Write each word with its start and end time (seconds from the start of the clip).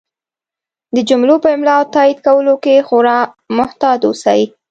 د 0.95 0.97
جملو 1.09 1.35
په 1.43 1.47
املا 1.55 1.73
او 1.81 1.85
تایید 1.95 2.19
کولو 2.27 2.53
کې 2.63 2.85
خورا 2.87 3.17
محتاط 3.57 3.99
اوسئ! 4.07 4.41